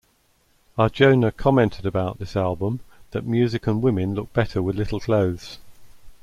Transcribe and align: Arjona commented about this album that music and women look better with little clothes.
Arjona 0.79 1.31
commented 1.31 1.85
about 1.85 2.17
this 2.17 2.35
album 2.35 2.79
that 3.11 3.23
music 3.23 3.67
and 3.67 3.83
women 3.83 4.15
look 4.15 4.33
better 4.33 4.59
with 4.59 4.75
little 4.75 4.99
clothes. 4.99 5.59